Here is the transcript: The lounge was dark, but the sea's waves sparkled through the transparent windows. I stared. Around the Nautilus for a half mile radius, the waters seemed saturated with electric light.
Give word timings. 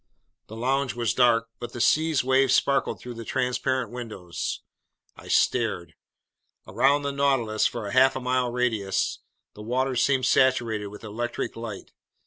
The 0.47 0.55
lounge 0.55 0.95
was 0.95 1.13
dark, 1.13 1.47
but 1.59 1.73
the 1.73 1.79
sea's 1.79 2.23
waves 2.23 2.55
sparkled 2.55 2.99
through 2.99 3.13
the 3.13 3.23
transparent 3.23 3.91
windows. 3.91 4.61
I 5.15 5.27
stared. 5.27 5.93
Around 6.65 7.03
the 7.03 7.11
Nautilus 7.11 7.67
for 7.67 7.85
a 7.85 7.93
half 7.93 8.19
mile 8.19 8.51
radius, 8.51 9.19
the 9.53 9.61
waters 9.61 10.01
seemed 10.01 10.25
saturated 10.25 10.87
with 10.87 11.03
electric 11.03 11.55
light. 11.55 11.91